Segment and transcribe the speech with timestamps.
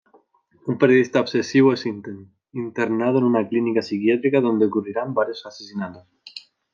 [0.65, 1.85] Un periodista obsesivo es
[2.53, 6.07] internado en una clínica psiquiátrica donde ocurrirán varios asesinatos.